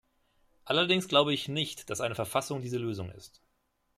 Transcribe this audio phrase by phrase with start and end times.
[0.65, 3.39] Allerdings glaube ich nicht, dass eine Verfassung diese Lösung ist.